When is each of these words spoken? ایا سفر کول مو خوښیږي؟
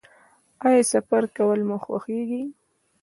ایا 0.65 0.81
سفر 0.93 1.23
کول 1.35 1.59
مو 1.67 1.77
خوښیږي؟ 1.83 2.43